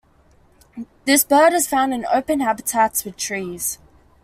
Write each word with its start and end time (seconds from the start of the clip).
This 1.05 1.23
bird 1.23 1.53
is 1.53 1.67
found 1.67 1.93
in 1.93 2.07
open 2.11 2.39
habitats 2.39 3.05
with 3.05 3.17
trees. 3.17 3.77